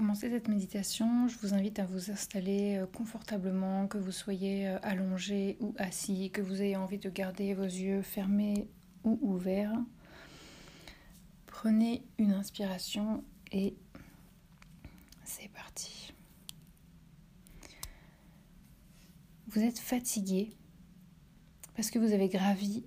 [0.00, 4.78] commencer cette méditation, je vous invite à vous installer euh, confortablement, que vous soyez euh,
[4.82, 8.66] allongé ou assis, que vous ayez envie de garder vos yeux fermés
[9.04, 9.78] ou ouverts.
[11.44, 13.22] Prenez une inspiration
[13.52, 13.76] et
[15.24, 16.14] c'est parti.
[19.48, 20.48] Vous êtes fatigué
[21.76, 22.86] parce que vous avez gravi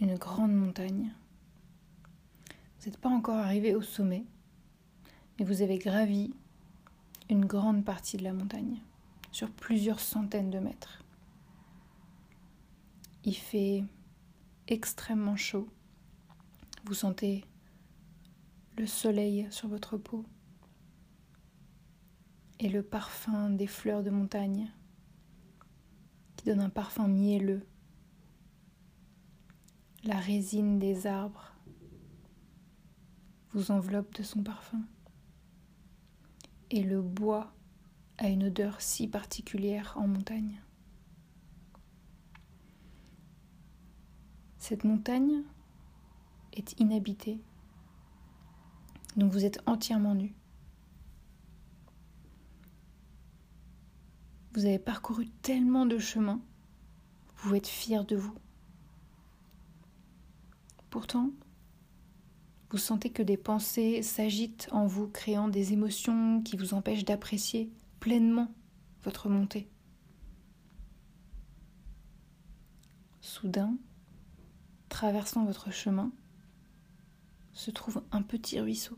[0.00, 1.12] une grande montagne.
[2.80, 4.24] Vous n'êtes pas encore arrivé au sommet,
[5.42, 6.32] mais vous avez gravi
[7.28, 8.80] une grande partie de la montagne,
[9.32, 11.02] sur plusieurs centaines de mètres.
[13.24, 13.82] Il fait
[14.68, 15.68] extrêmement chaud.
[16.84, 17.44] Vous sentez
[18.78, 20.24] le soleil sur votre peau
[22.60, 24.70] et le parfum des fleurs de montagne
[26.36, 27.66] qui donne un parfum mielleux.
[30.04, 31.52] La résine des arbres
[33.50, 34.84] vous enveloppe de son parfum
[36.72, 37.52] et le bois
[38.16, 40.62] a une odeur si particulière en montagne.
[44.56, 45.42] Cette montagne
[46.54, 47.42] est inhabitée,
[49.16, 50.34] donc vous êtes entièrement nu.
[54.54, 56.40] Vous avez parcouru tellement de chemins,
[57.28, 58.34] vous pouvez être fier de vous.
[60.88, 61.32] Pourtant,
[62.72, 67.70] vous sentez que des pensées s'agitent en vous, créant des émotions qui vous empêchent d'apprécier
[68.00, 68.50] pleinement
[69.04, 69.68] votre montée.
[73.20, 73.76] Soudain,
[74.88, 76.12] traversant votre chemin,
[77.52, 78.96] se trouve un petit ruisseau.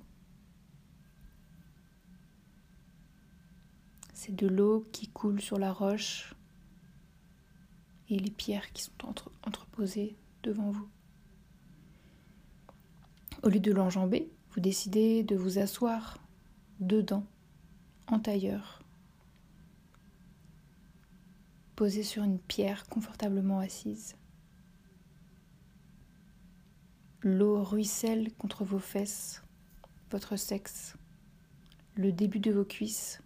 [4.12, 6.33] C'est de l'eau qui coule sur la roche
[8.08, 8.92] et les pierres qui sont
[9.42, 10.89] entreposées devant vous.
[13.45, 16.17] Au lieu de l'enjamber, vous décidez de vous asseoir
[16.81, 17.27] dedans,
[18.06, 18.83] en tailleur,
[21.77, 24.17] posé sur une pierre confortablement assise.
[27.20, 29.42] L'eau ruisselle contre vos fesses,
[30.11, 30.97] votre sexe,
[31.97, 33.20] le début de vos cuisses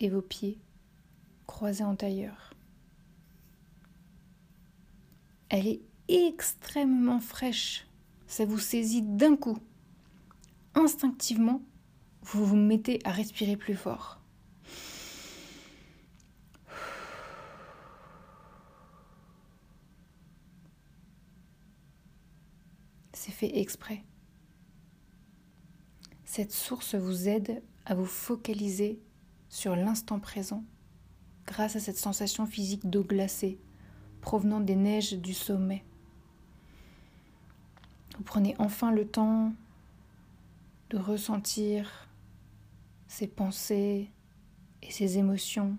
[0.00, 0.58] et vos pieds
[1.46, 2.52] croisés en tailleur.
[5.50, 7.85] Elle est extrêmement fraîche
[8.26, 9.58] ça vous saisit d'un coup.
[10.74, 11.62] Instinctivement,
[12.22, 14.20] vous vous mettez à respirer plus fort.
[23.12, 24.04] C'est fait exprès.
[26.24, 29.00] Cette source vous aide à vous focaliser
[29.48, 30.64] sur l'instant présent
[31.46, 33.58] grâce à cette sensation physique d'eau glacée
[34.20, 35.84] provenant des neiges du sommet.
[38.26, 39.52] Prenez enfin le temps
[40.90, 42.08] de ressentir
[43.06, 44.10] ces pensées
[44.82, 45.78] et ces émotions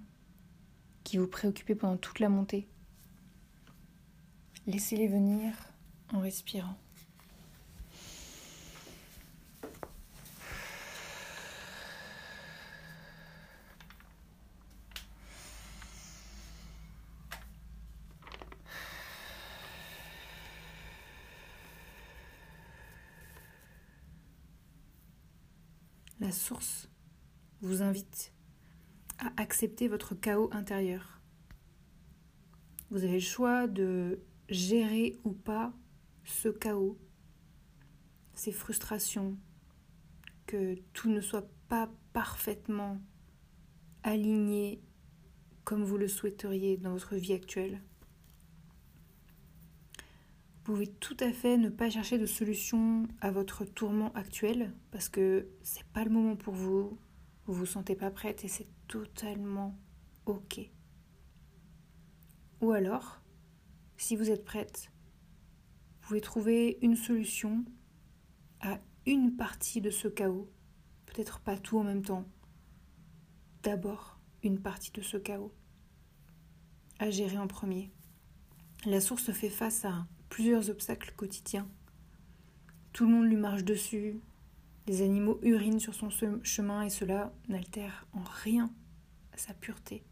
[1.03, 2.67] qui vous préoccupaient pendant toute la montée.
[4.65, 5.53] Laissez-les venir
[6.13, 6.77] en respirant.
[26.27, 26.89] La source
[27.61, 28.33] vous invite
[29.17, 31.21] à accepter votre chaos intérieur.
[32.89, 35.71] Vous avez le choix de gérer ou pas
[36.25, 36.97] ce chaos,
[38.33, 39.37] ces frustrations,
[40.47, 42.99] que tout ne soit pas parfaitement
[44.03, 44.81] aligné
[45.63, 47.81] comme vous le souhaiteriez dans votre vie actuelle.
[50.67, 55.07] Vous pouvez tout à fait ne pas chercher de solution à votre tourment actuel parce
[55.07, 56.99] que c'est pas le moment pour vous,
[57.45, 59.79] vous vous sentez pas prête et c'est totalement
[60.25, 60.59] ok.
[62.59, 63.21] Ou alors,
[63.95, 64.91] si vous êtes prête,
[66.01, 67.63] vous pouvez trouver une solution
[68.59, 70.51] à une partie de ce chaos,
[71.05, 72.25] peut-être pas tout en même temps.
[73.63, 75.53] D'abord, une partie de ce chaos
[76.99, 77.89] à gérer en premier.
[78.85, 81.67] La source fait face à plusieurs obstacles quotidiens.
[82.93, 84.19] Tout le monde lui marche dessus,
[84.87, 88.71] les animaux urinent sur son chemin et cela n'altère en rien
[89.35, 90.03] sa pureté.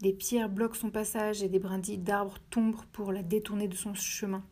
[0.00, 3.92] Des pierres bloquent son passage et des brindilles d'arbres tombent pour la détourner de son
[3.92, 4.42] chemin.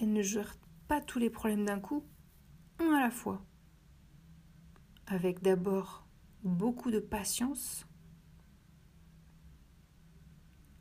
[0.00, 0.56] Elle ne gère
[0.88, 2.04] pas tous les problèmes d'un coup,
[2.80, 3.44] un à la fois.
[5.06, 6.04] Avec d'abord
[6.42, 7.86] beaucoup de patience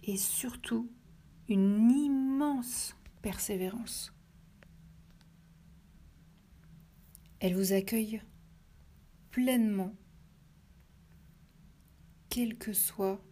[0.09, 0.89] et surtout
[1.49, 4.11] une immense persévérance.
[7.39, 8.19] Elle vous accueille
[9.29, 9.93] pleinement,
[12.29, 13.23] quelle que soit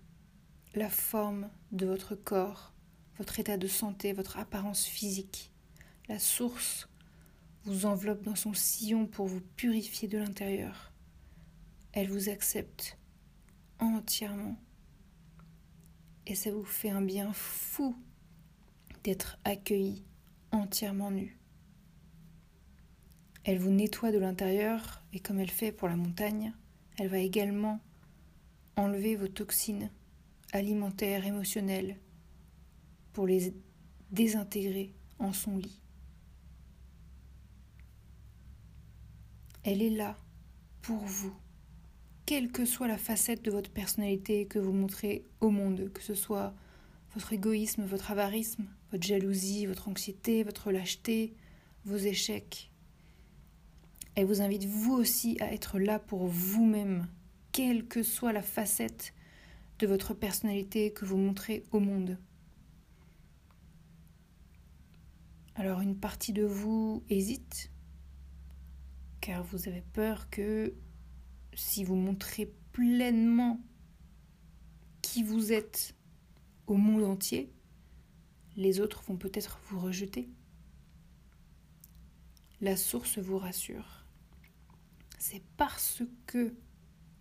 [0.75, 2.73] la forme de votre corps,
[3.17, 5.51] votre état de santé, votre apparence physique.
[6.07, 6.87] La source
[7.65, 10.93] vous enveloppe dans son sillon pour vous purifier de l'intérieur.
[11.93, 12.99] Elle vous accepte
[13.79, 14.61] entièrement.
[16.29, 17.95] Et ça vous fait un bien fou
[19.03, 20.03] d'être accueilli
[20.51, 21.39] entièrement nu.
[23.45, 26.53] Elle vous nettoie de l'intérieur et comme elle fait pour la montagne,
[26.97, 27.79] elle va également
[28.75, 29.89] enlever vos toxines
[30.51, 31.97] alimentaires, émotionnelles,
[33.13, 33.53] pour les
[34.11, 35.81] désintégrer en son lit.
[39.63, 40.17] Elle est là
[40.81, 41.35] pour vous,
[42.27, 46.13] quelle que soit la facette de votre personnalité que vous montrez au monde, que ce
[46.13, 46.53] soit
[47.13, 51.33] votre égoïsme, votre avarisme, votre jalousie, votre anxiété, votre lâcheté,
[51.85, 52.69] vos échecs.
[54.13, 57.07] Elle vous invite vous aussi à être là pour vous-même,
[57.53, 59.13] quelle que soit la facette
[59.79, 62.17] de votre personnalité que vous montrez au monde.
[65.55, 67.71] Alors une partie de vous hésite,
[69.21, 70.73] car vous avez peur que
[71.57, 73.59] si vous montrez pleinement
[75.01, 75.95] qui vous êtes
[76.67, 77.51] au monde entier,
[78.55, 80.29] les autres vont peut-être vous rejeter.
[82.61, 84.05] La source vous rassure.
[85.17, 86.53] C'est parce que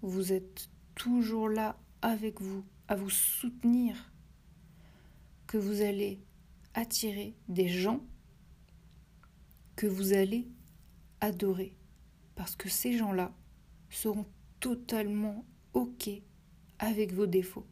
[0.02, 4.12] vous êtes toujours là avec vous, à vous soutenir,
[5.46, 6.20] que vous allez
[6.74, 8.04] attirer des gens
[9.76, 10.46] que vous allez
[11.22, 11.74] adorer.
[12.34, 13.34] Parce que ces gens-là
[13.96, 14.26] seront
[14.60, 16.10] totalement OK
[16.78, 17.66] avec vos défauts.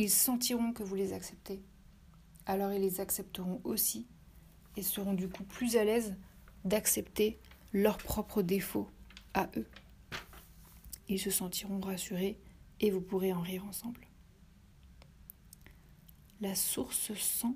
[0.00, 1.62] Ils sentiront que vous les acceptez.
[2.46, 4.08] Alors ils les accepteront aussi
[4.76, 6.16] et seront du coup plus à l'aise
[6.64, 7.38] d'accepter
[7.72, 8.88] leurs propres défauts
[9.34, 9.68] à eux.
[11.08, 12.40] Ils se sentiront rassurés
[12.80, 14.06] et vous pourrez en rire ensemble.
[16.40, 17.54] La source sent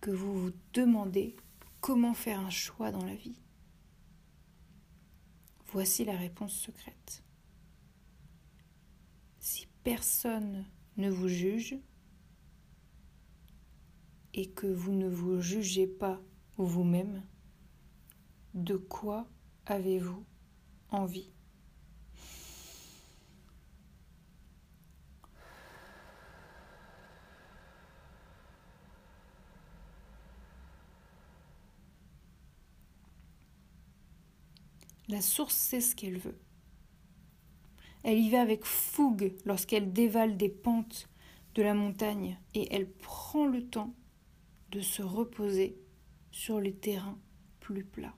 [0.00, 1.34] que vous vous demandez
[1.80, 3.43] comment faire un choix dans la vie.
[5.74, 7.24] Voici la réponse secrète.
[9.40, 10.64] Si personne
[10.96, 11.76] ne vous juge
[14.34, 16.22] et que vous ne vous jugez pas
[16.58, 17.24] vous-même,
[18.54, 19.28] de quoi
[19.66, 20.24] avez-vous
[20.90, 21.33] envie?
[35.08, 36.38] La source sait ce qu'elle veut.
[38.02, 41.08] Elle y va avec fougue lorsqu'elle dévale des pentes
[41.54, 43.94] de la montagne et elle prend le temps
[44.70, 45.78] de se reposer
[46.30, 47.18] sur les terrains
[47.60, 48.14] plus plats.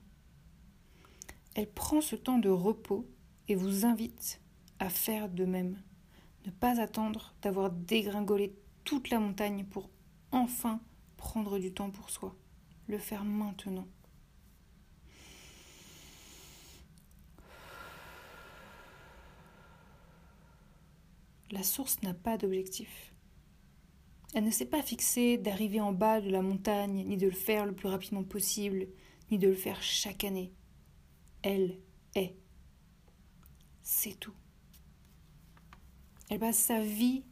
[1.55, 3.07] Elle prend ce temps de repos
[3.47, 4.41] et vous invite
[4.79, 5.81] à faire de même.
[6.45, 9.89] Ne pas attendre d'avoir dégringolé toute la montagne pour
[10.31, 10.79] enfin
[11.17, 12.35] prendre du temps pour soi.
[12.87, 13.87] Le faire maintenant.
[21.57, 23.15] La source n'a pas d'objectif.
[24.35, 27.65] Elle ne s'est pas fixée d'arriver en bas de la montagne, ni de le faire
[27.65, 28.85] le plus rapidement possible,
[29.31, 30.53] ni de le faire chaque année.
[31.41, 31.79] Elle
[32.13, 32.35] est.
[33.81, 34.35] C'est tout.
[36.29, 37.23] Elle passe sa vie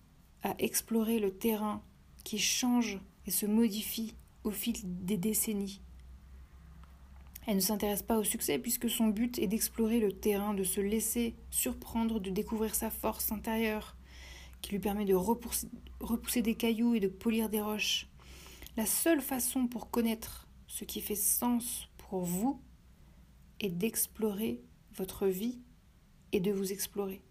[0.42, 1.84] à explorer le terrain
[2.24, 5.84] qui change et se modifie au fil des décennies.
[7.46, 10.82] Elle ne s'intéresse pas au succès puisque son but est d'explorer le terrain, de se
[10.82, 13.95] laisser surprendre, de découvrir sa force intérieure,
[14.66, 15.70] qui lui permet de repousser,
[16.00, 18.08] repousser des cailloux et de polir des roches.
[18.78, 22.60] La seule façon pour connaître ce qui fait sens pour vous
[23.60, 24.64] est d'explorer
[24.96, 25.62] votre vie
[26.32, 27.22] et de vous explorer.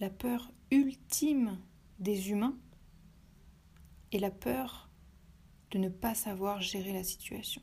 [0.00, 1.58] La peur ultime
[1.98, 2.56] des humains
[4.10, 4.88] est la peur
[5.70, 7.60] de ne pas savoir gérer la situation.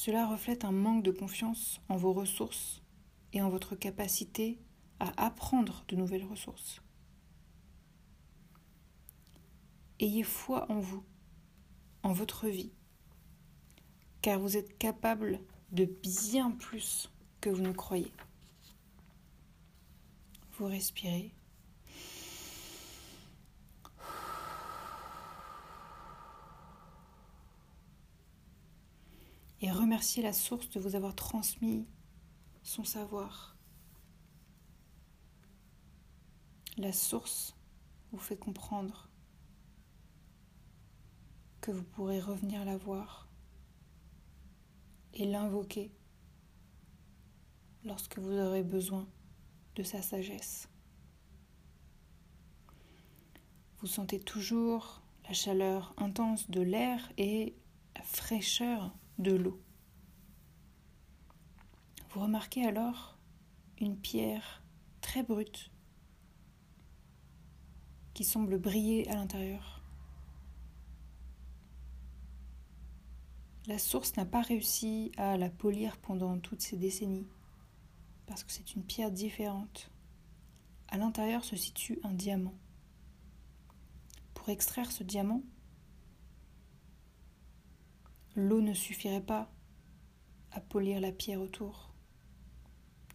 [0.00, 2.82] Cela reflète un manque de confiance en vos ressources
[3.32, 4.56] et en votre capacité
[5.00, 6.80] à apprendre de nouvelles ressources.
[9.98, 11.02] Ayez foi en vous,
[12.04, 12.70] en votre vie,
[14.22, 15.40] car vous êtes capable
[15.72, 18.12] de bien plus que vous ne croyez.
[20.52, 21.34] Vous respirez
[29.60, 31.86] et remercier la source de vous avoir transmis
[32.62, 33.56] son savoir.
[36.76, 37.56] La source
[38.12, 39.08] vous fait comprendre
[41.60, 43.28] que vous pourrez revenir la voir
[45.14, 45.90] et l'invoquer
[47.84, 49.08] lorsque vous aurez besoin
[49.74, 50.68] de sa sagesse.
[53.80, 57.54] Vous sentez toujours la chaleur intense de l'air et
[57.96, 59.60] la fraîcheur de l'eau.
[62.10, 63.18] Vous remarquez alors
[63.80, 64.62] une pierre
[65.00, 65.70] très brute
[68.14, 69.82] qui semble briller à l'intérieur.
[73.66, 77.28] La source n'a pas réussi à la polir pendant toutes ces décennies,
[78.26, 79.90] parce que c'est une pierre différente.
[80.88, 82.54] À l'intérieur se situe un diamant.
[84.32, 85.42] Pour extraire ce diamant,
[88.38, 89.50] l'eau ne suffirait pas
[90.52, 91.92] à polir la pierre autour.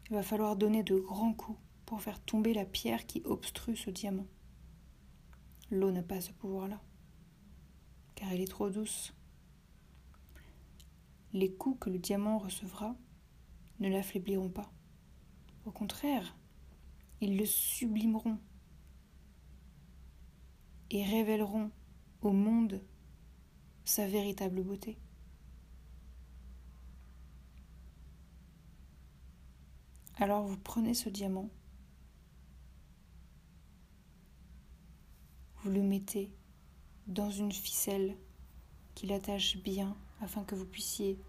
[0.10, 3.90] Il va falloir donner de grands coups pour faire tomber la pierre qui obstrue ce
[3.90, 4.28] diamant.
[5.72, 6.82] L'eau n'a pas ce pouvoir-là,
[8.16, 9.14] car elle est trop douce
[11.32, 12.96] les coups que le diamant recevra
[13.80, 14.72] ne l'affaibliront pas.
[15.66, 16.38] Au contraire,
[17.22, 18.38] ils le sublimeront
[20.92, 21.72] et révéleront
[22.22, 22.84] au monde
[23.86, 25.00] sa véritable beauté.
[30.24, 31.50] Alors vous prenez ce diamant,
[35.58, 36.32] vous le mettez
[37.08, 38.16] dans une ficelle
[38.96, 41.20] qui l'attache bien afin que vous puissiez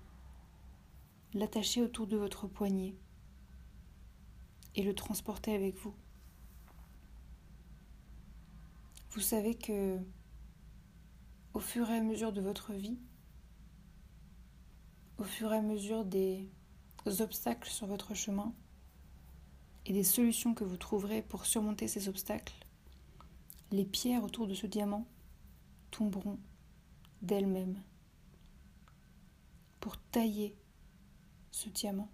[1.33, 2.95] l'attacher autour de votre poignet
[4.77, 5.97] et le transporter avec vous.
[9.11, 9.99] Vous savez que
[11.53, 13.01] au fur et à mesure de votre vie,
[15.19, 16.49] au fur et à mesure des
[17.05, 18.55] obstacles sur votre chemin
[19.87, 22.55] et des solutions que vous trouverez pour surmonter ces obstacles,
[23.71, 25.07] les pierres autour de ce diamant
[25.91, 26.39] tomberont
[27.23, 27.83] d'elles-mêmes
[29.81, 30.57] pour tailler
[31.51, 32.11] ce diamant.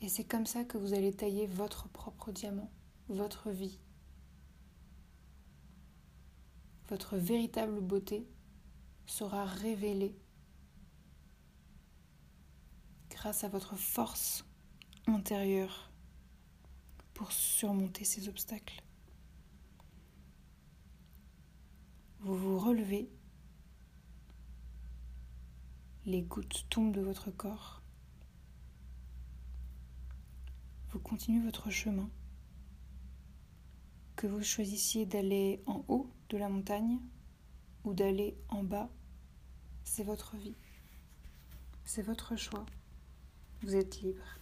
[0.00, 2.70] Et c'est comme ça que vous allez tailler votre propre diamant,
[3.08, 3.78] votre vie.
[6.88, 8.28] Votre véritable beauté
[9.06, 10.16] sera révélée
[13.10, 14.44] grâce à votre force
[15.06, 15.90] intérieure
[17.14, 18.82] pour surmonter ces obstacles.
[22.20, 23.10] Vous vous relevez
[26.04, 27.80] les gouttes tombent de votre corps.
[30.90, 32.10] Vous continuez votre chemin.
[34.16, 36.98] Que vous choisissiez d'aller en haut de la montagne
[37.84, 38.90] ou d'aller en bas,
[39.84, 40.56] c'est votre vie.
[41.84, 42.66] C'est votre choix.
[43.62, 44.41] Vous êtes libre.